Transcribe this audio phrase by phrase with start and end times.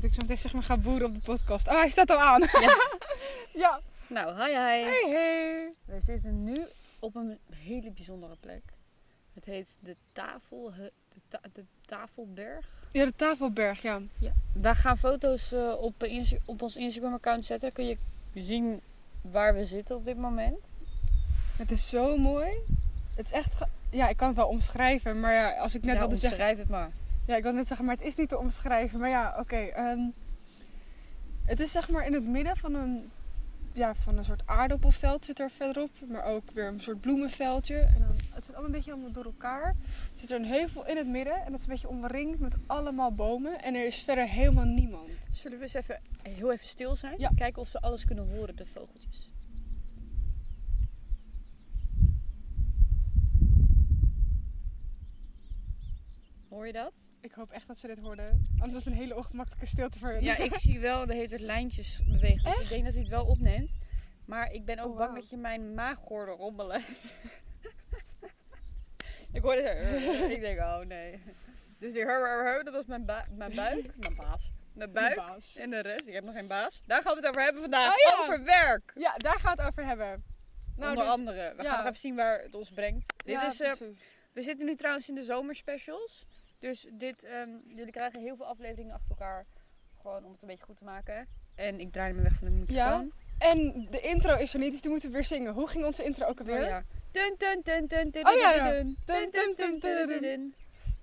[0.00, 1.68] dat ik zo meteen zeg maar ga boeren op de podcast.
[1.68, 2.40] Oh, hij staat al aan.
[2.40, 2.76] Ja.
[3.64, 3.80] ja.
[4.06, 4.84] Nou, hi hi.
[4.84, 5.72] Hey, hey.
[5.84, 6.66] We zitten nu
[6.98, 8.62] op een hele bijzondere plek.
[9.34, 10.92] Het heet de, tafel, de,
[11.28, 12.68] ta- de Tafelberg.
[12.92, 14.00] Ja, de tafelberg, ja.
[14.18, 14.32] Ja.
[14.52, 17.72] Wij gaan foto's eh, op, Insta- op ons Instagram-account zetten.
[17.72, 17.96] Kun je
[18.34, 18.80] zien
[19.20, 20.66] waar we zitten op dit moment.
[21.56, 22.58] Het is zo mooi.
[23.16, 23.52] Het is echt...
[23.90, 25.20] Ja, ik kan het wel omschrijven.
[25.20, 26.38] Maar ja, als ik net ja, wilde zeggen...
[26.38, 26.90] omschrijf het maar.
[27.26, 29.00] Ja, ik wil net zeggen, maar het is niet te omschrijven.
[29.00, 29.56] Maar ja, oké.
[29.56, 30.10] ehm,
[31.44, 33.10] het is zeg maar in het midden van een,
[33.72, 35.90] ja, van een soort aardappelveld zit er verderop.
[36.08, 37.78] Maar ook weer een soort bloemenveldje.
[37.78, 39.66] En dan, het zit allemaal een beetje allemaal door elkaar.
[39.66, 41.34] Er zit er een heuvel in het midden.
[41.34, 43.62] En dat is een beetje omringd met allemaal bomen.
[43.62, 45.10] En er is verder helemaal niemand.
[45.30, 47.18] Zullen we eens even heel even stil zijn?
[47.18, 47.30] Ja.
[47.36, 49.28] Kijken of ze alles kunnen horen, de vogeltjes.
[56.48, 57.09] Hoor je dat?
[57.20, 58.46] Ik hoop echt dat ze dit hoorden.
[58.52, 60.22] Anders was het een hele ongemakkelijke stilte voor hen.
[60.22, 62.44] Ja, ik zie wel de hele lijntjes bewegen.
[62.44, 63.78] Dus ik denk dat hij het wel opneemt.
[64.24, 66.84] Maar ik ben ook Oh, bang dat je mijn maag hoorde rommelen.
[69.32, 69.62] ik hoorde
[70.18, 70.26] zo.
[70.26, 71.22] ik denk, oh nee.
[71.78, 73.96] Dus die hur, hur, hur, dat was mijn, mijn buik.
[73.96, 74.50] Mijn baas.
[74.72, 75.16] Mijn buik.
[75.16, 75.56] baas.
[75.56, 76.06] En de rest.
[76.06, 76.82] Ik heb nog geen baas.
[76.86, 77.92] Daar gaan we het over hebben vandaag.
[77.92, 78.22] Oh ja.
[78.22, 78.92] Over werk.
[78.94, 80.24] Ja, daar gaan we het over hebben.
[80.76, 81.54] Nou, Onder dus- andere.
[81.56, 81.68] We ja.
[81.68, 83.14] gaan nog even zien waar het ons brengt.
[83.24, 84.08] Dit ja, is, eh, precies.
[84.32, 86.26] we zitten nu trouwens in de zomerspecials.
[86.60, 89.44] Dus dit, ehm, jullie krijgen heel veel afleveringen achter elkaar.
[90.00, 91.28] Gewoon om het een beetje goed te maken.
[91.54, 93.12] En ik draai me weg van de microfoon.
[93.38, 95.52] En de intro is er niet, dus die moeten we weer zingen.
[95.52, 96.62] Hoe ging onze intro ook alweer?
[96.62, 96.82] Oh ja.
[97.10, 98.72] Dun, dun, dun, dun, dun, Oh ja, dun, ja.
[98.72, 100.54] dun, dun, dun, dun, dun, dun, dun.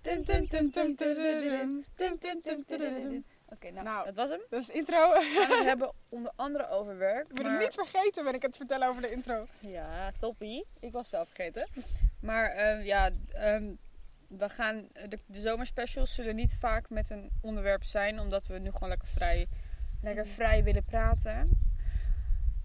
[0.02, 1.86] Dun, dun, dun, dun, dun, dun, dun.
[1.96, 3.26] Dun, dun, dun, dun, dun, dun.
[3.50, 4.06] Oké, nou, Nou.
[4.06, 4.42] dat was hem.
[4.50, 5.12] Dat is de intro.
[5.14, 7.28] We hebben onder andere over werk.
[7.30, 9.46] Ik ben het niet vergeten, ben ik het vertellen over de intro.
[9.60, 10.66] Ja, toppie.
[10.80, 11.68] Ik was wel vergeten.
[12.22, 13.74] Maar eh, ja, ehm,
[14.28, 18.72] we gaan, de, de zomerspecials zullen niet vaak met een onderwerp zijn, omdat we nu
[18.72, 19.48] gewoon lekker vrij,
[20.02, 20.34] lekker Mhm.
[20.34, 21.50] vrij willen praten.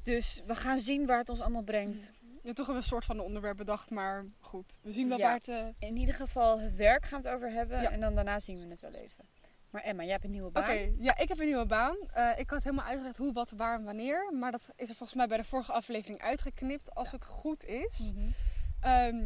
[0.02, 2.10] Dus we gaan zien waar het ons allemaal brengt.
[2.42, 4.76] Ja, toch hebben we een soort van een onderwerp bedacht, maar goed.
[4.80, 5.24] We zien wel Ja.
[5.24, 5.48] waar het...
[5.48, 7.90] eh, In ieder geval het werk gaan we het over hebben Ja.
[7.90, 9.24] en dan daarna zien we het wel even.
[9.70, 10.96] Maar Emma, jij hebt een nieuwe Oké, baan.
[10.98, 11.96] ja, ik heb een nieuwe baan.
[12.14, 14.32] Eh, ik had helemaal uitgelegd hoe, wat, waar en wanneer.
[14.38, 18.12] Maar dat is er volgens mij bij de vorige aflevering uitgeknipt, als het goed is.
[18.14, 18.30] Mhm.
[18.80, 19.16] Ehm,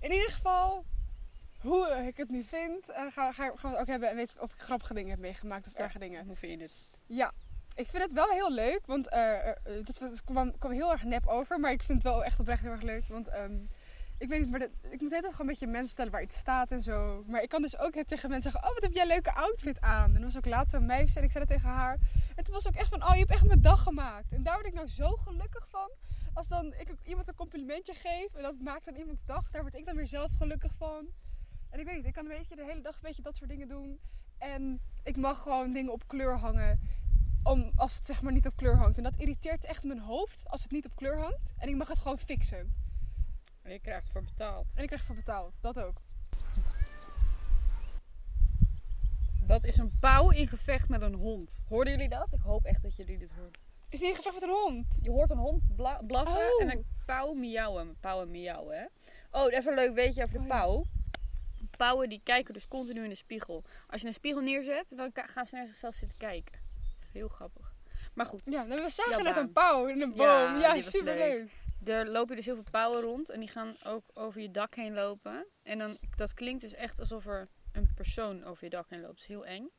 [0.00, 0.84] in ieder geval,
[1.64, 4.08] hoe ik het nu vind, eh, ga, ga, gaan we het ook hebben.
[4.10, 5.78] En weten of ik grappige dingen heb meegemaakt of Ja.
[5.78, 6.26] erge dingen.
[6.26, 6.72] Hoe vind je het?
[7.06, 7.32] Ja,
[7.74, 9.08] ik vind het wel heel leuk, want
[9.84, 12.62] was- het kwam, kwam heel erg nep over, maar ik vind het wel echt oprecht
[12.62, 13.04] heel erg leuk.
[13.08, 13.58] Want ehm,
[14.18, 16.36] ik weet niet, maar dat- ik moet altijd gewoon een beetje mensen vertellen waar iets
[16.38, 17.24] staat en zo.
[17.26, 19.80] Maar ik kan dus ook tegen mensen zeggen, oh wat heb jij een leuke outfit
[19.80, 20.10] aan.
[20.10, 21.98] En er was ook laatst zo'n meisje en ik zei dat tegen haar.
[22.36, 24.32] En toen was ook echt van, oh je hebt echt mijn dag gemaakt.
[24.32, 25.90] En daar word ik nou zo gelukkig van.
[26.34, 29.74] Als dan ik iemand een complimentje geef en dat maakt dan iemands dag, daar word
[29.74, 31.06] ik dan weer zelf gelukkig van.
[31.74, 33.50] En ik weet niet, ik kan een beetje de hele dag een beetje dat soort
[33.50, 34.00] dingen doen.
[34.38, 36.80] En ik mag gewoon dingen op kleur hangen
[37.42, 38.96] om, als het zeg maar niet op kleur hangt.
[38.96, 41.52] En dat irriteert echt mijn hoofd als het niet op kleur hangt.
[41.58, 42.72] En ik mag het gewoon fixen.
[43.62, 44.66] En je krijgt ervoor betaald.
[44.76, 45.54] En ik krijg ervoor betaald.
[45.60, 46.00] Dat ook.
[49.46, 51.60] Dat is een pauw in gevecht met een hond.
[51.68, 52.32] Hoorden jullie dat?
[52.32, 53.50] Ik hoop echt dat jullie dit horen.
[53.88, 54.98] Is die in gevecht met een hond?
[55.02, 56.62] Je hoort een hond bla- blaffen Oh.
[56.62, 57.96] en een pauw miauwen.
[58.00, 58.84] Pauwen miauwen, hè?
[59.30, 60.86] Oh, even een leuk weetje over de Oh, pauw.
[61.76, 63.64] Pauwen die kijken dus continu in de spiegel.
[63.88, 66.58] Als je een spiegel neerzet, dan gaan ze naar zichzelf zitten kijken.
[67.12, 67.72] Heel grappig.
[68.14, 70.60] Maar goed, Ja, we zagen net een pauw in een Ja, boom.
[70.60, 71.50] Ja, die was super leuk.
[71.84, 74.94] er lopen dus heel veel pauwen rond en die gaan ook over je dak heen
[74.94, 75.46] lopen.
[75.62, 79.12] En dan, dat klinkt dus echt alsof er een persoon over je dak heen loopt.
[79.12, 79.70] Dat is heel eng.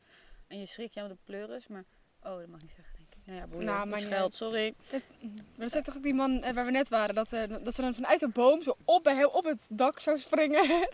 [0.48, 1.84] En je schrikt jou de pleuris, maar...
[2.24, 3.26] Oh, dat mag ik niet zeggen, denk ik.
[3.26, 4.10] Nou ja, boeien.
[4.10, 4.74] Nou, sorry.
[4.92, 7.16] Maar dat zei toch ook die man eh, waar we net waren.
[7.16, 10.00] Dat, eh, dat ze dan vanuit de boom zo op, bij heel op het dak
[10.00, 10.64] zou springen.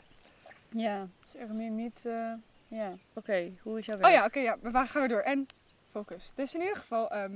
[0.76, 2.00] Ja, zeg nu niet...
[2.06, 2.34] eh,
[2.68, 3.52] Ja, oké.
[3.62, 4.08] Hoe is jouw werk?
[4.10, 4.58] Oh ja, oké, ja.
[4.62, 5.22] We gaan weer door.
[5.22, 5.46] En
[5.92, 6.32] focus.
[6.36, 7.10] Dus in ieder geval...
[7.12, 7.36] ehm,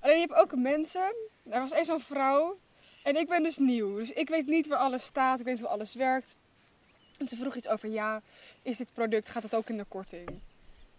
[0.00, 1.14] alleen je hebt ook mensen.
[1.50, 2.58] Er was eens een vrouw.
[3.02, 3.96] En ik ben dus nieuw.
[3.96, 5.38] Dus ik weet niet waar alles staat.
[5.38, 6.34] Ik weet niet hoe alles werkt.
[7.18, 8.22] En ze vroeg iets over, ja,
[8.62, 10.28] is dit product, gaat het ook in de korting?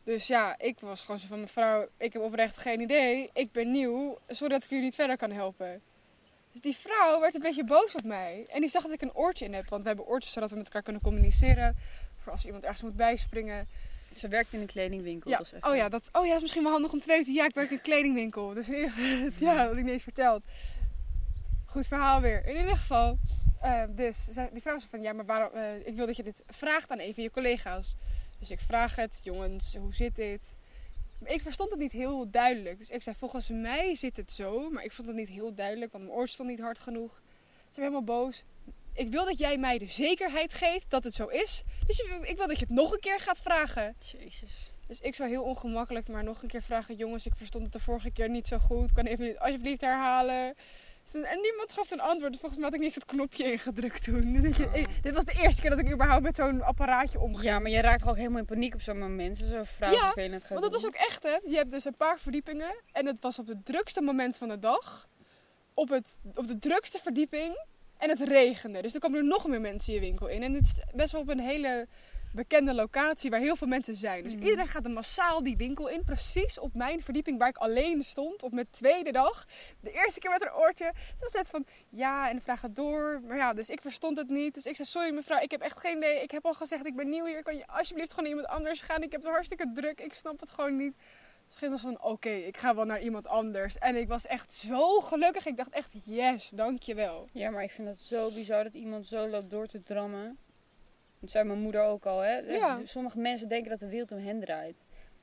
[0.03, 3.29] Dus ja, ik was gewoon zo van, mevrouw, ik heb oprecht geen idee.
[3.33, 5.81] Ik ben nieuw, zodat ik jullie niet verder kan helpen.
[6.51, 8.45] Dus die vrouw werd een beetje boos op mij.
[8.49, 9.69] En die zag dat ik een oortje in heb.
[9.69, 11.75] Want we hebben oortjes zodat we met elkaar kunnen communiceren.
[12.17, 13.67] Voor als iemand ergens moet bijspringen.
[14.13, 15.31] Ze werkt in een kledingwinkel.
[15.31, 15.39] Ja.
[15.39, 17.33] even- Oh, ja, dat, oh ja, dat is misschien wel handig om te weten.
[17.33, 18.53] Ja, ik werk in een kledingwinkel.
[18.53, 18.67] Dus
[19.37, 20.43] ja, dat had ik niet eens verteld.
[21.65, 22.45] Goed verhaal weer.
[22.45, 23.17] In ieder geval,
[23.61, 26.43] eh, dus die vrouw zei van, ja, maar waarom, eh, ik wil dat je dit
[26.47, 27.95] vraagt aan een van je collega's.
[28.39, 30.41] Dus ik vraag het, jongens, hoe zit dit?
[31.21, 32.77] Maar ik verstond het niet heel duidelijk.
[32.77, 35.91] Dus ik zei, volgens mij zit het zo, maar ik vond het niet heel duidelijk,
[35.91, 37.11] want mijn oor stond niet hard genoeg.
[37.71, 38.43] Ze werd helemaal boos.
[38.93, 41.63] Ik wil dat jij mij de zekerheid geeft dat het zo is.
[41.87, 43.95] Dus ik wil dat je het nog een keer gaat vragen.
[44.17, 44.71] Jezus.
[44.87, 46.95] Dus ik zou heel ongemakkelijk maar nog een keer vragen...
[46.95, 48.93] Jongens, ik verstond het de vorige keer niet zo goed.
[48.93, 50.55] Kan je alsjeblieft herhalen?
[51.13, 52.37] En niemand gaf een antwoord.
[52.37, 54.31] Volgens mij had ik niet eens het knopje ingedrukt toen.
[54.41, 57.43] Je, eh, dit was de eerste keer dat ik überhaupt met zo'n apparaatje omging.
[57.43, 59.37] Ja, maar je raakt toch ook helemaal in paniek op zo'n moment.
[59.37, 60.13] Zo vrouw Ja,
[60.49, 61.37] Want dat was ook echt, hè?
[61.45, 62.75] Je hebt dus een paar verdiepingen.
[62.91, 65.07] En het was op het drukste moment van de dag.
[65.73, 67.65] Op, het, op de drukste verdieping.
[67.97, 68.81] En het regende.
[68.81, 70.43] Dus er kwamen er nog meer mensen je winkel in.
[70.43, 71.87] En het is best wel op een hele
[72.33, 74.23] bekende locatie waar heel veel mensen zijn.
[74.23, 74.43] Dus Mhm.
[74.43, 76.03] iedereen gaat er massaal die winkel in.
[76.03, 78.43] Precies op mijn verdieping waar ik alleen stond.
[78.43, 79.45] Op mijn tweede dag.
[79.79, 80.91] De eerste keer met een oortje.
[80.93, 83.21] Toen was het van ja en de vraag gaat door.
[83.27, 84.53] Maar ja, dus ik verstond het niet.
[84.53, 86.21] Dus ik zei sorry mevrouw, ik heb echt geen idee.
[86.21, 87.43] Ik heb al gezegd ik ben nieuw hier.
[87.43, 89.03] Kan je alsjeblieft gewoon naar iemand anders gaan?
[89.03, 89.99] Ik heb het hartstikke druk.
[90.01, 90.93] Ik snap het gewoon niet.
[91.47, 93.77] Toen ging het van oké, ik ga wel naar iemand anders.
[93.77, 95.45] En ik was echt zo gelukkig.
[95.45, 97.29] Ik dacht echt yes, dankjewel.
[97.31, 100.37] Ja, maar ik vind het zo bizar dat iemand zo loopt door te drammen.
[101.21, 102.37] Dat zei mijn moeder ook al, hè.
[102.37, 102.79] Ja.
[102.83, 104.75] Sommige mensen denken dat de wereld om hen draait.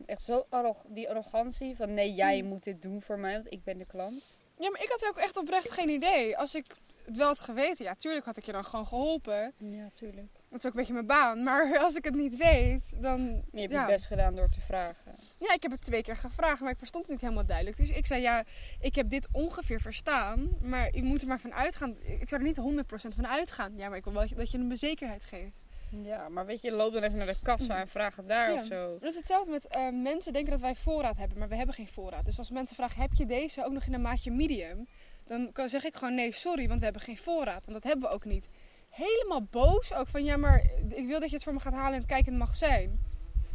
[0.06, 2.48] Echt zo arrog, die arrogantie van nee, jij Mm.
[2.48, 4.36] moet dit doen voor mij, want ik ben de klant.
[4.58, 6.36] Ja, maar ik had ook echt oprecht geen idee.
[6.36, 6.64] Als ik
[7.04, 9.52] het wel had geweten, ja, tuurlijk had ik je dan gewoon geholpen.
[9.58, 10.28] Ja, tuurlijk.
[10.48, 11.42] Dat is ook een beetje mijn baan.
[11.42, 13.42] Maar als ik het niet weet, dan...
[13.52, 13.80] Je hebt ja.
[13.80, 15.14] je best gedaan door te vragen.
[15.38, 17.76] Ja, ik heb het twee keer gevraagd, maar ik verstond het niet helemaal duidelijk.
[17.76, 18.44] Dus ik zei, ja,
[18.80, 21.96] ik heb dit ongeveer verstaan, maar ik moet er maar van uitgaan.
[22.20, 23.72] Ik zou er niet 100% van uitgaan.
[23.76, 25.66] Ja, maar ik wil wel dat je een zekerheid geeft.
[25.90, 28.60] Ja, maar weet je, loop dan even naar de kassa en vraag het daar Ja.
[28.60, 28.98] of zo.
[29.00, 31.88] Dat is hetzelfde met eh, mensen denken dat wij voorraad hebben, maar we hebben geen
[31.88, 32.24] voorraad.
[32.24, 34.86] Dus als mensen vragen, heb je deze ook nog in een maatje medium?
[35.26, 37.66] Dan kan- zeg ik gewoon, nee, sorry, want we hebben geen voorraad.
[37.66, 38.48] Want dat hebben we ook niet.
[38.90, 41.92] Helemaal boos ook van, ja, maar ik wil dat je het voor me gaat halen
[41.92, 43.00] en het kijken in het magazijn.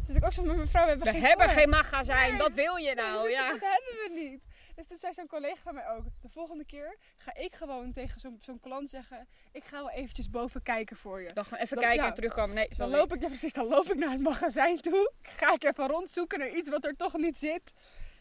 [0.06, 1.62] Dus ik ook zo met mevrouw, we hebben We geen hebben voorraad.
[1.62, 2.40] geen magazijn, Nee.
[2.40, 3.22] wat wil je nou?
[3.24, 3.48] dus Ja.
[3.48, 4.40] Dat hebben we niet.
[4.74, 8.20] Dus toen zei zo'n collega van mij ook, de volgende keer ga ik gewoon tegen
[8.20, 11.32] zo'n zo'n klant zeggen, ik ga wel eventjes boven kijken voor je.
[11.32, 12.08] Dan gewoon even Dan- kijken ja.
[12.08, 12.54] en terugkomen.
[12.54, 15.12] Nee, Dan loop ik, ja, precies, dan loop ik naar het magazijn toe.
[15.22, 17.72] Ga ik even rondzoeken naar iets wat er toch niet zit.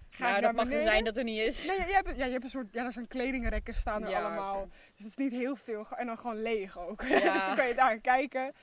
[0.09, 1.03] Ga ja, ik dat magazijn beneden.
[1.05, 1.65] dat er niet is.
[1.65, 4.21] Nee, jij hebt, ja, je hebt een soort, ja, er zijn kledingrekken staan er Ja,
[4.21, 4.67] allemaal.
[4.69, 5.85] Dus het is niet heel veel.
[5.95, 7.01] En dan gewoon leeg ook.
[7.07, 7.33] Ja.
[7.33, 8.53] dus dan kan je daar kijken.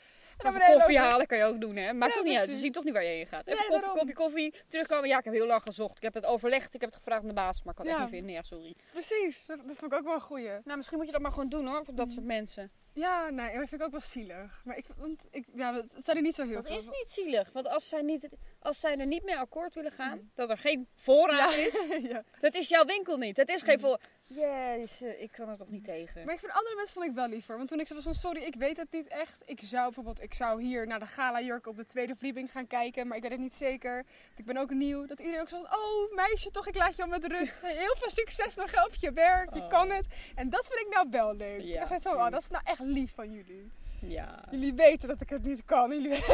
[0.40, 1.10] Even beneden koffie lopen.
[1.10, 1.92] halen kan je ook doen, hè?
[1.92, 2.48] Maakt toch niet uit.
[2.50, 3.46] Ze zien toch niet waar je heen gaat.
[3.46, 3.98] Even daarom.
[3.98, 5.08] kopje koffie, terugkomen.
[5.08, 5.96] Ja, ik heb heel lang gezocht.
[5.96, 6.75] Ik heb het overlegd.
[6.75, 8.32] Ik heb het gevraagd aan de baas, maar ik kan het echt niet vinden.
[8.34, 8.75] Ja, sorry.
[8.92, 10.48] Precies, dat, vond ik ook wel een goeie.
[10.64, 11.84] Nou, misschien moet je dat maar gewoon doen, hoor.
[11.84, 12.14] Voor dat Mhm.
[12.14, 12.70] soort mensen.
[12.92, 14.62] Ja, nee, dat vind ik ook wel zielig.
[14.64, 16.78] Maar ik, want ik, ja, het het zijn er niet zo heel Dat veel.
[16.78, 17.52] is niet zielig.
[17.52, 18.28] Want als zij, niet,
[18.60, 21.66] als zij er niet mee akkoord willen gaan, dat er geen voorraad ja.
[21.66, 22.22] is, ja.
[22.40, 23.37] dat is jouw winkel niet.
[23.37, 24.00] Dat is geen voor.
[24.35, 26.25] Yes, eh, ik kan er toch niet tegen.
[26.25, 27.56] Maar ik vind andere mensen vond ik wel liever.
[27.56, 29.43] Want toen ik zei van sorry, ik weet het niet echt.
[29.44, 32.67] Ik zou bijvoorbeeld, ik zou hier naar de gala jurk op de tweede verdieping gaan
[32.67, 33.06] kijken.
[33.06, 33.94] Maar ik weet het niet zeker.
[33.94, 35.06] Want Ik ben ook nieuw.
[35.06, 37.61] Dat iedereen ook zo van, oh meisje toch, ik laat je al met rust.
[37.85, 39.55] Heel veel succes nog op je werk.
[39.55, 39.69] Je Oh.
[39.69, 40.06] kan het.
[40.35, 41.61] En dat vind ik nou wel leuk.
[41.61, 43.71] Ja, ik zei van, oh, dat is nou echt lief van jullie.
[44.00, 44.44] Ja.
[44.50, 45.91] Jullie weten dat ik het niet kan.
[45.91, 46.25] Jullie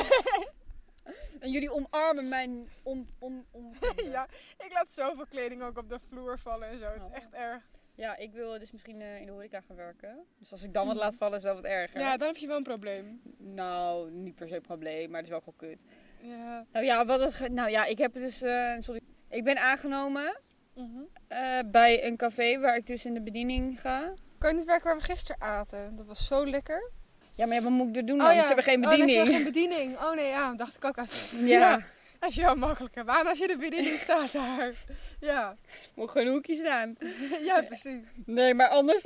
[1.41, 3.77] En jullie omarmen mijn on, on, on,
[4.11, 4.27] ja,
[4.59, 6.85] ik laat zoveel kleding ook op de vloer vallen en zo.
[6.85, 7.17] Het is Oh.
[7.17, 7.65] echt erg.
[7.97, 10.19] Ja, ik wil dus misschien eh, in de horeca gaan werken.
[10.39, 12.01] Dus als ik dan wat laat vallen is wel wat erger.
[12.01, 13.21] Ja, dan heb je wel een probleem.
[13.39, 15.83] Nou, niet per se een probleem, maar het is wel gewoon kut.
[16.21, 16.65] Ja.
[16.73, 19.01] Nou ja, wat het, nou ja ik heb dus, eh, sorry.
[19.29, 20.39] Ik ben aangenomen
[20.75, 20.99] Mhm.
[21.29, 24.13] eh, bij een café waar ik dus in de bediening ga.
[24.39, 25.97] Kan je niet werken waar we gisteren aten?
[25.97, 26.91] Dat was zo lekker.
[27.35, 28.31] Ja, maar ja, wat moet ik er doen dan?
[28.31, 29.27] Ze hebben geen Oh, nee, ze bediening.
[29.27, 29.97] hebben geen bediening.
[29.99, 31.47] Oh nee, ja, dacht ik ook even.
[31.47, 31.81] ja.
[32.21, 34.73] Als je wel makkelijker baan als je de bediening staat daar.
[35.21, 35.57] Ja,
[35.95, 36.97] moet gewoon een hoekje staan.
[37.45, 38.03] ja precies.
[38.25, 39.05] Nee, maar anders,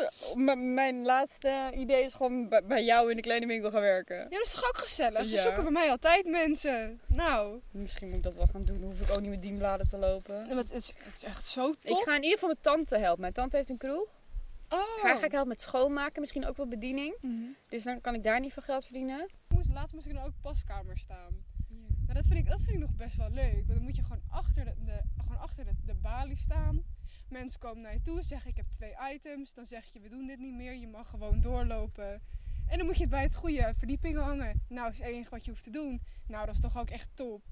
[0.57, 4.17] mijn laatste idee is gewoon bij- jou in de kleine winkel gaan werken.
[4.17, 5.29] Ja, dat is toch ook gezellig?
[5.29, 5.43] Ze Ja.
[5.43, 7.01] zoeken bij mij altijd mensen.
[7.07, 8.81] Nou, Misschien moet ik dat wel gaan doen.
[8.81, 10.47] Dan hoef ik ook niet met dienbladen te lopen.
[10.47, 12.03] maar het is, het is echt zo Ik top.
[12.03, 13.21] ga in ieder geval mijn tante helpen.
[13.21, 14.09] Mijn tante heeft een kroeg.
[14.69, 15.03] Oh.
[15.03, 16.21] Haar ga ik helpen met schoonmaken.
[16.21, 17.15] Misschien ook wel bediening.
[17.21, 17.35] Mhm.
[17.69, 19.29] Dus dan kan ik daar niet veel geld verdienen.
[19.49, 21.45] Moest, laatst moest ik dan ook paskamer staan.
[22.11, 23.53] Maar dat vind, ik, dat vind ik nog best wel leuk.
[23.55, 26.83] Want dan moet je gewoon achter de, de, gewoon achter de, de balie staan.
[27.29, 29.55] Mensen komen naar je toe, zeggen ik heb twee items.
[29.55, 32.23] Dan zeg je we doen dit niet meer, je mag gewoon doorlopen.
[32.69, 34.63] En dan moet je het bij het goede verdieping hangen.
[34.69, 36.03] Nou, is het enige wat je hoeft te doen.
[36.27, 37.43] Nou, dat is toch ook echt top.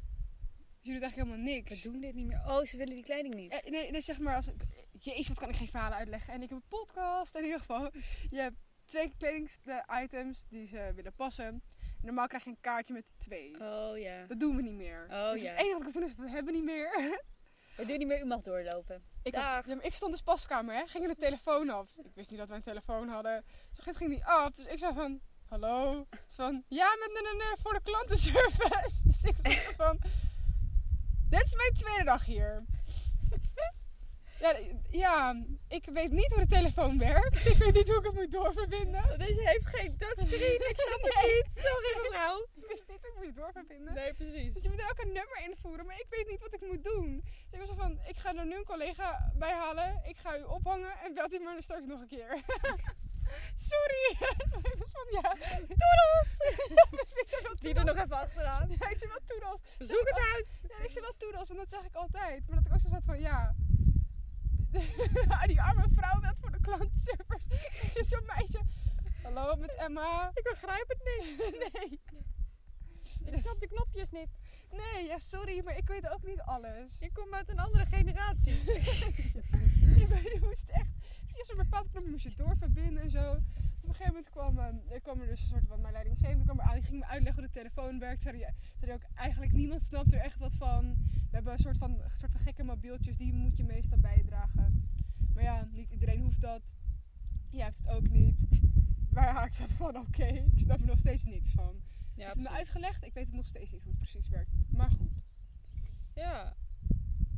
[0.80, 1.82] Je doet eigenlijk helemaal We niks.
[1.82, 2.42] doen dit niet meer.
[2.46, 3.52] Oh, ze willen die kleding niet.
[3.52, 4.50] Eh, Nee, nee, zeg maar, als,
[4.98, 6.32] jezus, wat kan ik geen verhalen uitleggen.
[6.32, 7.90] En ik heb een podcast, in ieder geval.
[8.30, 11.62] Je hebt twee kledingsitems die ze willen passen.
[12.08, 13.60] Normaal krijg je een kaartje met twee.
[13.60, 14.24] Oh ja.
[14.26, 15.06] Dat doen we niet meer.
[15.10, 15.48] Oh, dus ja.
[15.50, 16.90] het enige wat ik kan doen is, we hebben niet meer.
[17.76, 18.20] We doen niet meer.
[18.20, 19.02] U mag doorlopen.
[19.22, 19.66] ik, had- Dag.
[19.66, 20.86] ja, maar ik stond dus paskamer, hè.
[20.86, 21.90] Ging de telefoon af.
[21.96, 23.44] Ik wist niet dat wij een telefoon hadden.
[23.74, 24.54] Dus ging, ging die af.
[24.54, 26.06] Dus ik zei van, hallo?
[26.26, 29.02] Van, ja, met een, voor de klantenservice.
[29.08, 29.98] Dus ik was van,
[31.28, 32.64] dit is mijn tweede dag hier.
[34.40, 34.56] Ja,
[34.90, 37.44] ja, ik weet niet hoe de telefoon werkt.
[37.46, 39.18] Ik weet niet hoe ik het moet doorverbinden.
[39.18, 41.34] Deze heeft geen touchscreen, ik snap het Nee.
[41.34, 41.46] niet.
[41.66, 42.46] Sorry mevrouw.
[42.54, 43.94] Ik wist niet hoe ik moest doorverbinden.
[43.94, 44.54] Nee, precies.
[44.54, 46.84] Dus je moet er ook een nummer invoeren, maar ik weet niet wat ik moet
[46.84, 47.20] doen.
[47.24, 50.02] Dus ik was zo van, ik ga er nu een collega bij halen.
[50.04, 52.30] Ik ga u ophangen en belt u maar straks nog een keer.
[53.72, 54.06] Sorry.
[54.72, 55.30] ik was van, ja.
[55.58, 56.30] Toedels!
[57.22, 58.68] ik zei wel Die er nog even achteraan.
[58.78, 59.60] Ja, ik zei wel toedels.
[59.78, 60.48] Zoek het uit.
[60.68, 62.48] Ja, ik zei wel toedels, want dat zeg ik altijd.
[62.48, 63.54] Maar dat ik ook zo zat van, ja.
[65.46, 68.04] die arme vrouw belt voor de klantenservice.
[68.10, 68.60] Zo'n meisje.
[69.22, 70.30] Hallo, met Emma.
[70.34, 71.36] Ik begrijp het niet.
[71.72, 72.00] Nee.
[73.34, 74.28] Ik snap de knopjes niet.
[74.70, 76.98] Nee, ja, sorry, maar ik weet ook niet alles.
[77.00, 78.64] Ik kom uit een andere generatie.
[78.64, 80.90] je, je moest echt
[81.26, 83.38] via zo'n bepaald knopje moest je doorverbinden en zo.
[83.88, 86.58] Op een gegeven moment kwam, er kwam er dus een soort van mijn leidinggevende kwam
[86.58, 86.74] er aan.
[86.74, 88.22] Die ging me uitleggen hoe de telefoon werkt.
[88.22, 90.96] Zei hij, zei hij ook, eigenlijk niemand snapt er echt wat van.
[91.12, 94.88] We hebben een soort van, een soort van gekke mobieltjes, die moet je meestal bijdragen.
[95.34, 96.74] Maar ja, niet iedereen hoeft dat.
[97.50, 98.36] Jij hebt het ook niet.
[99.10, 101.82] Maar ja, ik zat van, oké, ik snap er nog steeds niks van.
[102.14, 104.50] Ja, het is me uitgelegd, ik weet het nog steeds niet hoe het precies werkt.
[104.68, 105.12] Maar goed.
[106.14, 106.56] ja.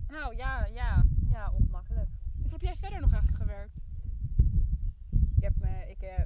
[0.09, 2.11] Nou ja, ja, ja, ongemakkelijk.
[2.43, 3.77] Hoe heb jij verder nog eigenlijk gewerkt?
[5.41, 6.25] Ik heb, me, ik, eh,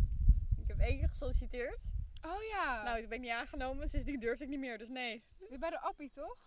[0.57, 1.85] ik heb één keer gesolliciteerd.
[2.23, 5.25] Oh ja, Nou, toen ben ik niet aangenomen, sindsdien durfde ik niet meer, dus nee.
[5.59, 6.39] bij de appie toch?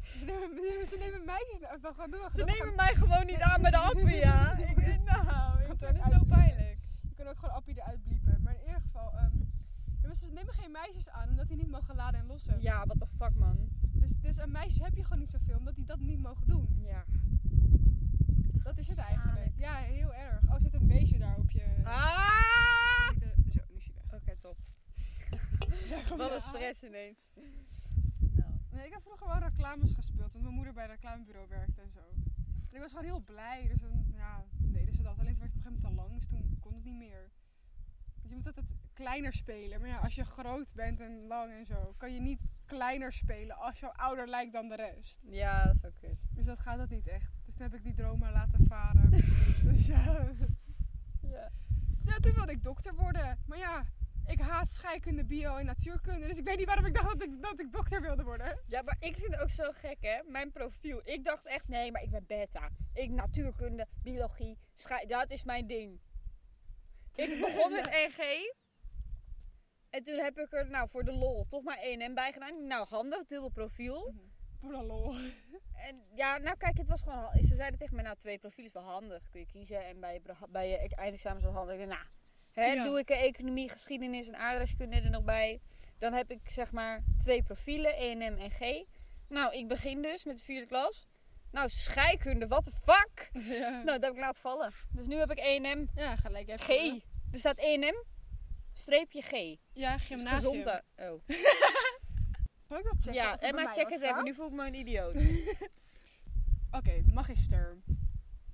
[0.00, 2.30] Ze nemen, ze nemen meisjes nou gewoon door.
[2.30, 4.56] Ze nemen mij gewoon niet aan bij de appie, ja.
[4.58, 6.78] Ik, nou, ik vind het zo pijnlijk.
[7.08, 8.42] Je kan ook gewoon appie eruit bliepen.
[8.42, 9.36] Maar in ieder geval, ehm,
[10.02, 12.60] ja, ze nemen geen meisjes aan omdat die niet mogen laden en lossen.
[12.60, 13.68] Ja, what the fuck, man.
[13.92, 16.82] Dus, dus aan meisjes heb je gewoon niet zoveel omdat die dat niet mogen doen.
[16.84, 17.04] Ja.
[18.74, 19.52] Dat is het eigenlijk.
[19.56, 20.42] Ja, heel erg.
[20.48, 21.80] Oh, zit een beestje daar op je...
[21.84, 23.08] Ah!
[23.50, 24.20] Zo, nu is hij weg.
[24.20, 24.56] Oké, top.
[25.88, 27.30] Ja, Wat een stress ineens.
[28.18, 28.52] Nou.
[28.70, 31.92] Nee, ik heb vroeger wel reclames gespeeld, want mijn moeder bij een reclamebureau werkte en
[31.92, 32.00] zo.
[32.70, 35.18] En ik was gewoon heel blij, dus dan, ja, deden ze dat.
[35.18, 36.96] Alleen toen werd het op een gegeven moment te lang, dus toen kon het niet
[36.96, 37.30] meer.
[38.20, 39.80] Dus je moet altijd kleiner spelen.
[39.80, 42.40] Maar ja, als je groot bent en lang en zo, kan je niet
[42.72, 45.18] kleiner spelen als je ouder lijkt dan de rest.
[45.22, 46.18] Ja, dat is ook kut.
[46.34, 47.32] Dus dat gaat het niet echt.
[47.44, 49.10] Dus toen heb ik die droom maar laten varen.
[49.68, 50.32] dus ja.
[51.20, 51.50] Ja.
[52.04, 53.38] ja, toen wilde ik dokter worden.
[53.46, 53.84] Maar ja,
[54.26, 56.26] ik haat scheikunde, bio en natuurkunde.
[56.26, 58.60] Dus ik weet niet waarom ik dacht dat ik, dat ik dokter wilde worden.
[58.66, 60.22] ja, maar ik vind het ook zo gek, hè.
[60.26, 61.00] Mijn profiel.
[61.04, 62.70] Ik dacht echt, nee, maar ik ben beta.
[62.92, 65.06] Ik natuurkunde, biologie, schei...
[65.06, 66.00] Dat is mijn ding.
[67.14, 68.52] Ik begon met NG.
[69.92, 72.66] En toen heb ik er, nou, voor de lol, toch maar 1M bij gedaan.
[72.66, 74.14] Nou, handig, dubbel profiel.
[74.60, 75.14] Voor de lol.
[75.74, 77.30] En ja, nou kijk, het was gewoon...
[77.42, 79.28] Ze zeiden tegen mij, nou, twee profielen is wel handig.
[79.30, 79.86] Kun je kiezen.
[79.86, 81.78] En bij je, bij je eindexamen is het handig.
[81.78, 82.10] Ik dacht, nou,
[82.52, 82.84] hè, Ja.
[82.84, 85.60] doe ik een economie, geschiedenis en aardrijkskunde er nog bij.
[85.98, 88.84] Dan heb ik zeg maar twee profielen, ENM en G.
[89.28, 91.08] Nou, ik begin dus met de vierde klas.
[91.50, 93.30] Nou, scheikunde, what the fuck?
[93.58, 93.70] Ja.
[93.70, 94.72] Nou, dat heb ik laten vallen.
[94.92, 96.68] Dus nu heb ik ENM, Ja, gelijk heb G.
[97.32, 98.04] Er staat ENM,
[98.72, 99.56] streepje G.
[99.72, 100.38] Ja, Dus gymnasium.
[100.38, 100.82] gezonde.
[100.96, 101.22] Oh.
[102.78, 103.12] Ik dat checken?
[103.12, 104.24] Ja, het en maar check het even.
[104.24, 105.14] Nu voel ik me een idioot.
[106.78, 107.78] Oké, magister.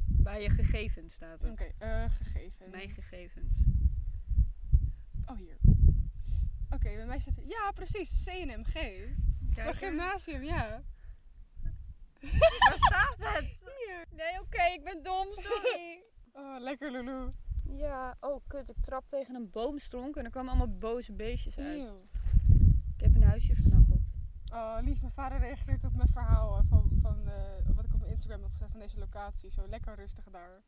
[0.07, 1.75] Bij je gegevens staat Oké, het.
[1.79, 2.71] eh, gegeven.
[2.71, 3.59] Mijn gegevens.
[5.27, 5.57] Oh, hier.
[6.71, 7.47] Oké, bij mij staat er...
[7.47, 8.25] Ja, precies.
[8.25, 9.07] CNMG.
[9.55, 10.83] Voor gymnasium, ja.
[12.21, 13.45] Waar staat het?
[13.79, 14.05] Hier.
[14.11, 16.03] Nee, oké, ik ben dom, sorry.
[16.33, 17.33] Oh, lekker Lulu.
[17.77, 21.79] Ja, oh kut, ik trap tegen een boomstronk en er kwamen allemaal boze beestjes uit.
[21.79, 22.03] Eeuw.
[22.97, 24.07] Ik heb een huisje vernacheld.
[24.53, 25.01] Oh, lief.
[25.01, 28.41] Mijn vader reageert op mijn verhaal eh, van, van eh, wat ik op mijn Instagram
[28.43, 29.51] had gezet van deze locatie.
[29.51, 30.63] Zo lekker rustig daar.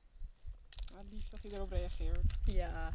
[0.95, 2.35] Ah, lief dat hij erop reageert.
[2.45, 2.90] Ja.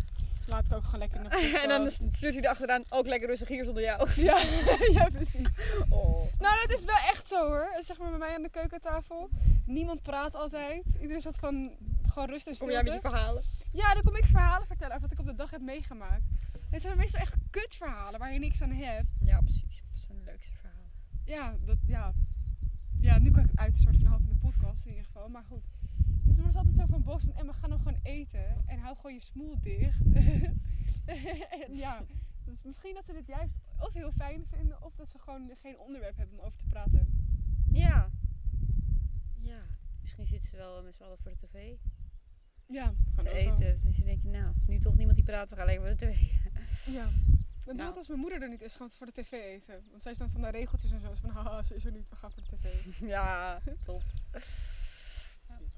[0.48, 1.64] Laat ik ook gewoon lekker de podcast.
[1.64, 4.10] en dan stuurt hij erachteraan ook lekker rustig hier zonder jou.
[4.16, 4.38] Ja,
[5.00, 5.48] ja, precies.
[5.90, 6.24] Oh.
[6.40, 7.68] Nou, dat is wel echt zo hoor.
[7.80, 9.30] Zeg maar bij mij aan de keukentafel.
[9.66, 10.84] Niemand praat altijd.
[11.02, 11.72] Iedereen zat van
[12.10, 12.74] gewoon rust en Kom stilte.
[12.74, 13.44] jij met je verhalen?
[13.76, 16.24] Ja, dan kom ik verhalen vertellen over wat ik op de dag heb meegemaakt.
[16.70, 19.08] Het zijn meestal echt kutverhalen waar je niks aan hebt.
[19.20, 19.84] Ja, precies.
[19.92, 20.92] Dat zijn de leukste verhalen.
[21.26, 22.14] Ja, dat, ja.
[23.00, 25.30] Ja, nu kan ik het uit soort van half in de podcast in ieder geval.
[25.30, 25.64] Maar goed.
[26.24, 28.68] Dus dan is altijd zo van Bos van Emma, ga nou gewoon eten.
[28.68, 30.02] En hou gewoon je smoel dicht.
[31.66, 32.04] en ja,
[32.46, 34.84] dus misschien dat ze dit juist of heel fijn vinden.
[34.84, 37.08] Of dat ze gewoon geen onderwerp hebben om over te praten.
[37.72, 38.10] Ja.
[39.42, 39.62] Ja.
[40.02, 41.78] Misschien zitten ze wel met z'n allen voor de tv
[42.68, 43.60] Ja, te eten.
[43.60, 46.06] Dus dan denk je, nou, nu toch niemand die praat, we gaan lekker voor de
[46.06, 46.20] tv.
[46.86, 47.08] Ja.
[47.66, 47.88] We Nou.
[47.88, 49.84] het als mijn moeder er niet is, gaan we het voor de tv eten.
[49.90, 51.12] Want zij is dan van de regeltjes en zo.
[51.12, 52.86] Is van, haha, ze is er niet, we gaan voor de tv.
[53.16, 54.04] ja, top.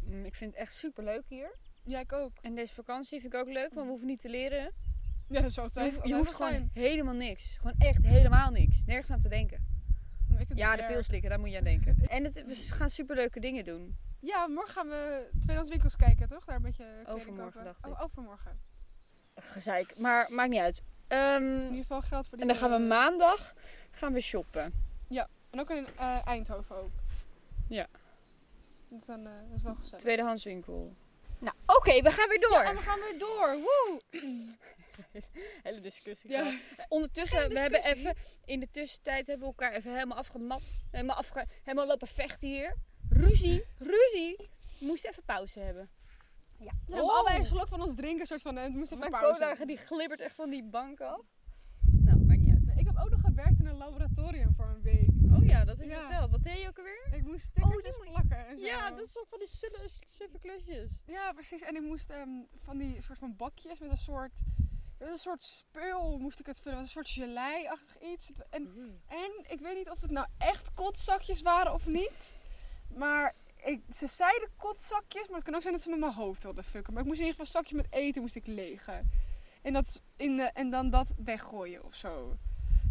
[0.05, 1.55] Mm, Ik vind het echt super leuk hier.
[1.83, 2.31] Ja, ik ook.
[2.41, 4.71] En deze vakantie vind ik ook leuk, want we hoeven niet te leren.
[5.27, 7.57] Ja, dat is Je altijd, hoeft, je hoeft gewoon helemaal niks.
[7.57, 8.83] Gewoon echt helemaal niks.
[8.85, 9.65] Nergens aan te denken.
[10.37, 10.91] ik Ja, de erg.
[10.91, 11.97] pilslikken, daar moet je aan denken.
[12.07, 13.95] En het, we gaan superleuke dingen doen.
[14.27, 16.45] Ja, morgen gaan we tweedehands winkels kijken, toch?
[16.45, 18.03] Daar een beetje kleding Overmorgen, dacht Oh, ik.
[18.03, 18.59] overmorgen.
[19.35, 20.83] Gezeik, maar maakt niet uit.
[21.07, 22.47] Ehm, In ieder geval geld voor die...
[22.47, 23.53] en dan gaan we eh, maandag
[23.91, 24.85] gaan we shoppen.
[25.49, 26.91] En ook in eh, Eindhoven ook.
[27.67, 27.87] Ja.
[28.89, 29.99] Dat is, dan, eh, dat is wel gezellig.
[29.99, 30.95] Tweedehands winkel.
[31.39, 32.51] Nou, oké, we gaan weer door.
[32.51, 33.57] Ja, en we gaan weer door.
[33.57, 34.01] Woe!
[35.63, 36.29] Hele discussie.
[36.29, 36.57] Ja.
[36.87, 38.15] Ondertussen, we hebben even,
[38.45, 40.61] in de tussentijd hebben we elkaar even helemaal afgemat.
[40.91, 42.75] Helemaal, afge, helemaal lopen vechten hier.
[43.09, 44.35] Ruzie, ruzie.
[44.79, 45.89] We moesten even pauze hebben.
[46.59, 46.71] Ja.
[46.85, 49.09] We hebben allebei een slok van ons drinken, soort van, en het moest even Oh.
[49.09, 49.39] Mijn pauze.
[49.53, 51.21] cola die glibbert echt van die bank af.
[51.91, 52.77] Nou, maakt niet uit.
[52.79, 55.09] Ik heb ook nog gewerkt in een laboratorium voor een week.
[55.33, 55.99] Oh ja, dat heb je Ja.
[56.01, 56.31] verteld.
[56.31, 57.07] Wat deed je ook alweer?
[57.13, 58.65] Ik moest stickertjes Oh, die moet- plakken en zo.
[58.65, 60.89] Ja, dat is wel van die sulle, suffe klusjes.
[61.05, 61.61] Ja, precies.
[61.61, 62.29] En ik moest ehm,
[62.63, 64.39] van die soort van bakjes met een soort...
[64.99, 66.79] Met een soort spul moest ik het vullen.
[66.79, 68.31] Een soort gelei-achtig iets.
[68.49, 68.63] En,
[69.07, 72.33] en ik weet niet of het nou echt kotzakjes waren of niet.
[72.87, 76.43] Maar ik, ze zeiden kotzakjes, maar het kan ook zijn dat ze met mijn hoofd
[76.43, 76.93] wilden fucken.
[76.93, 79.11] Maar ik moest in ieder geval zakjes met eten moest ik legen.
[79.61, 82.37] En, dat in en dan dat weggooien of zo.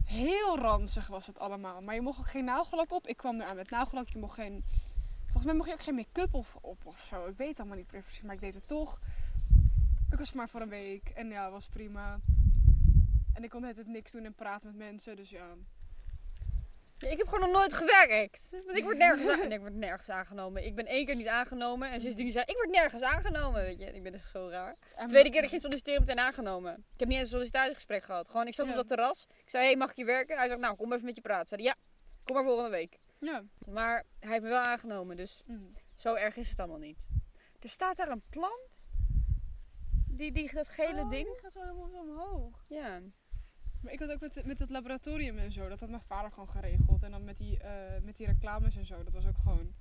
[0.04, 1.80] Heel ranzig was het allemaal.
[1.80, 3.06] Maar je mocht ook geen nagelak op.
[3.06, 4.08] Ik kwam eraan met nagelak.
[4.08, 4.64] Je mocht geen...
[5.22, 7.26] Volgens mij mocht je ook geen make-up op, of zo.
[7.26, 9.00] Ik weet het allemaal niet precies, maar ik deed het toch.
[10.10, 11.08] Ik was maar voor een week.
[11.08, 12.20] En ja, was prima.
[13.32, 15.16] En ik kon het niks doen en praten met mensen.
[15.16, 15.54] Dus ja.
[16.98, 18.48] Ja, ik heb gewoon nog nooit gewerkt.
[18.50, 20.64] Want ik word nergens, en ik word nergens aangenomen.
[20.64, 21.90] Ik ben één keer niet aangenomen.
[21.90, 23.62] En sindsdien zei ik word nergens aangenomen.
[23.62, 24.76] Weet je, ik ben echt zo raar.
[25.06, 26.72] Tweede keer dat ik ging solliciteren, meteen aangenomen.
[26.92, 28.28] Ik heb niet eens een sollicitatiegesprek gehad.
[28.28, 28.70] Gewoon, ik zat Ja.
[28.72, 29.26] op dat terras.
[29.44, 30.36] Ik zei, hey, mag ik hier werken?
[30.36, 31.48] Hij zei, nou, kom even met je praten.
[31.48, 31.74] Zei ja,
[32.24, 32.98] kom maar volgende week.
[33.20, 33.42] Ja.
[33.66, 35.72] Maar hij heeft me wel aangenomen, dus Mm.
[35.94, 36.98] zo erg is het allemaal niet.
[37.60, 38.90] Er staat daar een plant.
[40.10, 41.24] Die, die, dat gele Oh, ding.
[41.26, 42.64] die gaat wel helemaal zo omhoog.
[42.68, 43.00] Ja.
[43.86, 45.68] Maar ik had ook met, met het laboratorium en zo.
[45.68, 47.02] Dat had mijn vader gewoon geregeld.
[47.02, 49.02] En dan met die, eh, met die reclames en zo.
[49.02, 49.74] Dat was ook gewoon...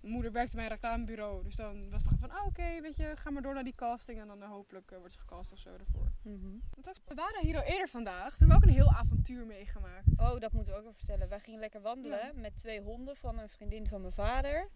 [0.00, 1.42] Mijn moeder werkte bij een reclamebureau.
[1.42, 2.38] Dus dan was het gewoon van...
[2.38, 4.20] Ah, oké, weet je, ga maar door naar die casting.
[4.20, 6.12] En dan eh, hopelijk eh, wordt ze gecast of zo ervoor.
[6.22, 6.56] Mhm.
[6.74, 8.36] Want ook- we waren hier al eerder vandaag.
[8.36, 10.06] Toen hebben we ook een heel avontuur meegemaakt.
[10.16, 11.28] Oh, dat moeten we ook even vertellen.
[11.28, 14.68] Wij gingen lekker wandelen met twee honden van een vriendin van mijn vader.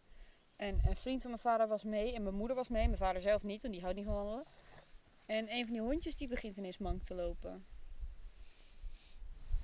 [0.56, 2.86] En een vriend van mijn vader was mee en mijn moeder was mee.
[2.86, 4.44] Mijn vader zelf niet, want die houdt niet van wandelen.
[5.26, 7.64] En een van die hondjes die begint ineens mank te lopen.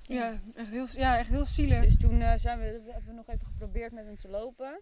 [0.07, 1.81] Ja, echt heel, ja, echt heel zielig.
[1.81, 4.81] Dus toen eh, zijn we, hebben we nog even geprobeerd met hem te lopen.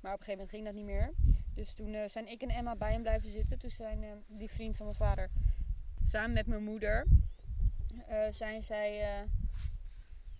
[0.00, 1.12] Maar op een gegeven moment ging dat niet meer.
[1.54, 3.58] Dus toen eh, zijn ik en Emma bij hem blijven zitten.
[3.58, 5.30] Toen zijn eh, die vriend van mijn vader
[6.02, 7.06] samen met mijn moeder...
[8.30, 8.96] zijn zij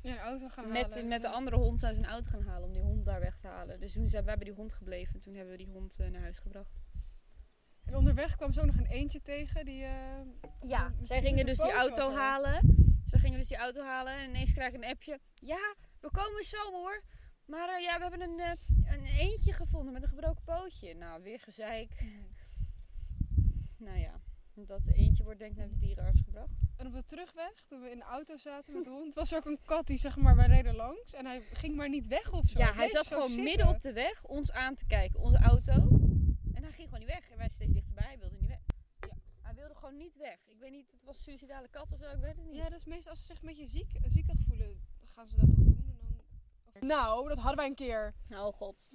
[0.01, 1.09] Ja, een auto gaan met, halen.
[1.09, 3.37] met de andere hond zijn ze een auto gaan halen om die hond daar weg
[3.37, 3.81] te halen.
[3.81, 5.15] Dus toen zijn wij bij die hond gebleven.
[5.15, 6.73] En toen hebben we die hond naar huis gebracht.
[7.85, 9.65] En onderweg kwam ze ook nog een eentje tegen.
[9.65, 9.87] Die,
[10.67, 12.84] Ja, zij gingen dus die auto halen.
[13.07, 15.21] Ze gingen dus die auto halen en ineens krijg ik een appje.
[15.35, 17.03] Ja, we komen zo hoor.
[17.47, 20.95] Maar eh, ja, we hebben een, eh, een eentje gevonden met een gebroken pootje.
[20.95, 21.91] Nou, weer gezeik.
[23.77, 24.21] Nou ja,
[24.55, 26.53] dat eentje wordt denk ik naar de dierenarts gebracht.
[26.77, 29.39] En op de terugweg, toen we in de auto zaten met de hond, was er
[29.39, 31.15] ook een kat die zeg maar, wij reden langs.
[31.15, 32.59] En hij ging maar niet weg of zo.
[32.59, 33.45] Ja, Hij zat gewoon zitten.
[33.45, 35.73] midden op de weg ons aan te kijken, onze auto.
[36.55, 37.31] En hij ging gewoon niet weg.
[37.31, 38.61] En wij steeds dichterbij, hij wilde niet weg.
[39.01, 39.17] Ja.
[39.43, 40.39] Hij wilde gewoon niet weg.
[40.47, 42.55] Ik weet niet, het was een suicidale kat of zo, ik weet het niet.
[42.55, 44.81] Ja, dat is meestal als ze zich een beetje ziek, ziekig voelen,
[45.15, 46.21] gaan ze dat toch doen.
[46.73, 46.89] En dan...
[46.89, 48.15] Nou, dat hadden wij een keer.
[48.31, 48.87] Oh god.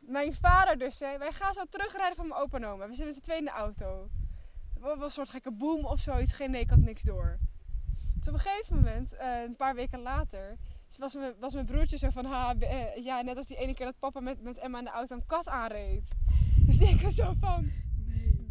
[0.00, 1.18] Mijn vader dus, hè.
[1.18, 2.88] Wij gaan zo terugrijden van mijn opa en oma.
[2.88, 4.08] We zitten met z'n tweeën in de auto.
[4.74, 6.32] Het was een soort gekke boom of zoiets.
[6.32, 7.38] Geen nee, ik had niks door.
[8.16, 10.56] Dus op een gegeven moment, eh, een paar weken later,
[10.98, 12.24] was mijn, was mijn broertje zo van...
[12.24, 14.90] Ha, eh, ja, net als die ene keer dat papa met, met Emma in de
[14.90, 16.08] auto een kat aanreed.
[16.66, 17.83] Dus ik was zo van...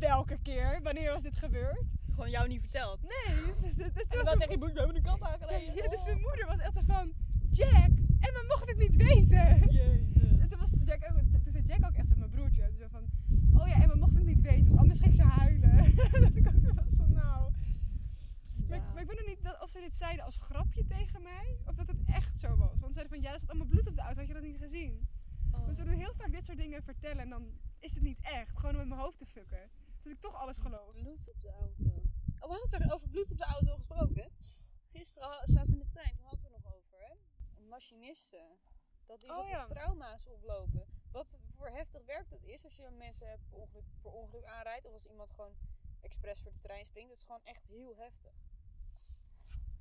[0.03, 0.11] Nee.
[0.11, 0.79] Welke keer?
[0.83, 1.83] Wanneer was dit gebeurd?
[2.09, 2.99] Gewoon jou niet verteld.
[3.01, 3.35] Nee.
[3.61, 5.75] Dus, dus, dus, En was zeg je, we hebben een kat aangereden.
[5.83, 7.13] ja, dus mijn moeder was echt van...
[7.51, 9.47] Jack, Emma mocht het niet weten.
[10.39, 12.71] En toen, was Jack ook, toen zei Jack ook echt met mijn broertje.
[12.79, 13.03] Zo van,
[13.61, 15.95] oh ja, Emma mocht het niet weten, want anders ging ze huilen.
[16.25, 17.51] dat ik ook zo was van, nou.
[18.67, 21.21] Maar, ik, maar ik weet nog niet dat, of ze dit zeiden als grapje tegen
[21.21, 22.79] mij, of dat het echt zo was.
[22.79, 24.43] Want ze zeiden van, ja, er zat allemaal bloed op de auto, had je dat
[24.43, 25.07] niet gezien?
[25.51, 27.43] Want ze doen heel vaak dit soort dingen vertellen en dan
[27.79, 28.59] is het niet echt.
[28.59, 29.69] Gewoon om met mijn hoofd te fucken.
[30.03, 30.91] Dat ik toch alles geloof.
[30.93, 31.89] Bloed op de auto.
[32.39, 34.31] Oh, we hadden het er over bloed op de auto gesproken.
[34.91, 37.13] Gisteren zaten we in de trein, toen hadden we het er nog over, hè?
[37.57, 38.57] Een machiniste.
[39.05, 39.63] Dat die Oh, ja.
[39.63, 40.85] trauma's oplopen.
[41.11, 44.85] Wat voor heftig werk dat is als je mensen per ongeluk, per ongeluk aanrijdt.
[44.85, 45.55] Of als iemand gewoon
[46.01, 47.09] expres voor de trein springt.
[47.09, 48.33] Dat is gewoon echt heel heftig.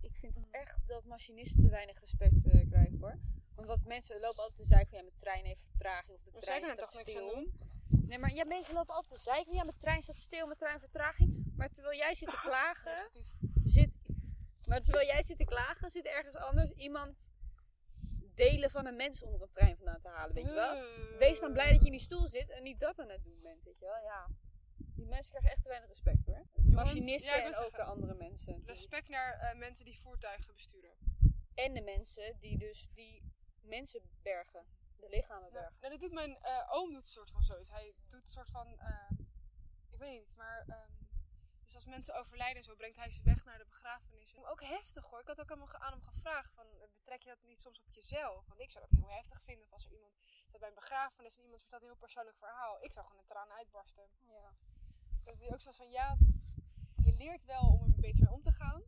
[0.00, 3.18] Ik vind echt dat machinisten te weinig respect eh, krijgen hoor.
[3.54, 6.40] Want wat mensen lopen altijd te zeiken van ja, mijn trein heeft vertraging of de
[6.40, 7.34] trein staat toch niks aan stil.
[7.34, 7.70] doen?
[7.88, 9.54] Nee, maar ja, mensen lopen altijd te zeiken.
[9.54, 11.52] Ja, mijn trein staat stil, mijn trein vertraging.
[11.56, 13.10] Maar terwijl jij zit te klagen,
[13.64, 13.90] zit...
[14.64, 17.32] Maar terwijl jij zit te klagen, zit ergens anders iemand
[18.34, 20.74] delen van een mens onder een trein vandaan te halen, weet je wel.
[20.76, 21.18] Eh.
[21.18, 23.40] Wees dan blij dat je in die stoel zit en niet dat aan het doen
[23.40, 24.02] bent, weet je wel.
[24.02, 24.28] Ja.
[24.76, 26.46] Die mensen krijgen echt te weinig respect hoor.
[26.62, 27.86] Machinisten ja, en ook zeggen.
[27.86, 28.62] andere mensen.
[28.66, 30.96] Respect naar eh, mensen die voertuigen besturen.
[31.54, 33.22] En de mensen die dus die
[33.62, 34.66] mensen bergen.
[34.96, 35.76] De lichamen bergen.
[35.80, 37.70] nou, dat doet mijn eh, oom doet een soort van zoiets.
[37.70, 39.10] Hij doet een soort van, eh,
[39.90, 40.90] ik weet niet, maar ehm,
[41.64, 44.36] dus als mensen overlijden en zo brengt hij ze weg naar de begrafenis.
[44.36, 45.20] Ook heftig hoor.
[45.20, 47.92] Ik had ook allemaal aan hem gevraagd van, eh, betrek je dat niet soms op
[47.92, 48.46] jezelf?
[48.46, 50.14] Want ik zou dat heel heftig vinden als er iemand
[50.48, 52.82] staat bij een begrafenis en iemand vertelt een heel persoonlijk verhaal.
[52.84, 54.08] Ik zou gewoon in tranen uitbarsten.
[54.26, 54.54] Ja.
[55.24, 56.16] Dat hij ook zoals van, ja,
[57.04, 58.82] je leert wel om er beter mee om te gaan.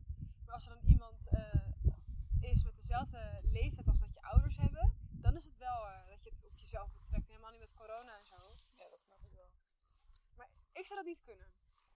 [0.45, 1.71] Maar als er dan iemand eh,
[2.51, 6.23] is met dezelfde leeftijd als dat je ouders hebben, dan is het wel eh, dat
[6.23, 7.27] je het op jezelf betrekt.
[7.27, 8.35] Helemaal niet met corona en zo.
[8.75, 9.49] ja, dat snap ik wel.
[10.37, 11.47] Maar ik zou dat niet kunnen.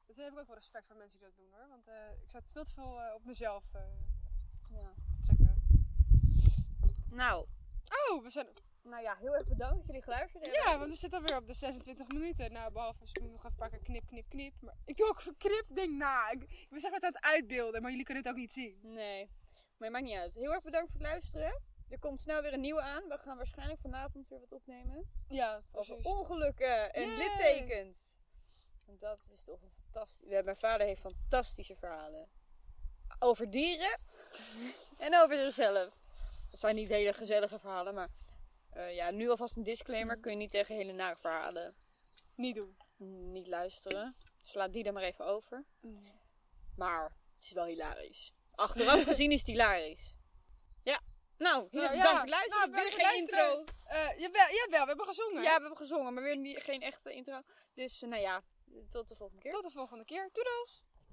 [0.05, 1.67] Dus heb ik ook wel respect voor mensen die dat doen hoor.
[1.69, 3.63] Want eh, ik zou het veel te veel eh, op mezelf
[4.71, 4.93] Ja.
[5.21, 5.61] trekken.
[7.11, 7.47] Nou,
[8.09, 8.47] Oh, we zijn...
[8.83, 10.61] nou ja, heel erg bedankt dat jullie geluisterd hebben.
[10.63, 12.51] Ja, want we zitten alweer op de 26 minuten.
[12.51, 14.53] Nou, behalve als ik nu nog even een paar keer knip, knip, knip.
[14.61, 16.29] Maar ik doe ook knip ding na.
[16.31, 18.79] Ik, ik ben zeg maar aan het uitbeelden, maar jullie kunnen het ook niet zien.
[18.81, 19.29] Nee,
[19.79, 20.35] maar maakt niet uit.
[20.35, 21.61] Heel erg bedankt voor het luisteren.
[21.89, 23.07] Er komt snel weer een nieuwe aan.
[23.07, 25.09] We gaan waarschijnlijk vanavond weer wat opnemen.
[25.27, 26.05] Ja, Over precies.
[26.11, 28.17] ongelukken en littekens.
[28.87, 30.29] En dat is toch een fantastisch...
[30.29, 32.29] Ja, mijn vader heeft fantastische verhalen.
[33.19, 33.99] Over dieren
[34.97, 35.99] en over zichzelf.
[36.49, 38.09] Dat zijn niet hele gezellige verhalen, maar...
[38.69, 40.17] eh, ja, nu alvast een disclaimer.
[40.19, 41.75] Kun je niet tegen hele nare verhalen
[42.35, 42.77] Niet doen.
[43.31, 44.15] niet luisteren.
[44.41, 45.65] Sla die dan maar even over.
[46.75, 47.03] Maar
[47.35, 48.33] het is wel hilarisch.
[48.59, 50.15] Achteraf gezien is het hilarisch.
[50.83, 51.01] Ja.
[51.37, 52.11] Nou, heel Nou, bedankt ja.
[52.11, 52.69] voor het luisteren.
[52.71, 53.63] Nou, weer bedankt geen intro.
[53.83, 55.41] Eh, jawel, jawel, we hebben gezongen.
[55.41, 57.41] Ja, we hebben gezongen, maar weer niet, geen echte intro.
[57.73, 58.43] Dus eh, nou ja,
[58.89, 59.51] tot de volgende keer.
[59.51, 60.29] Tot de volgende keer.
[60.31, 60.83] Toedels!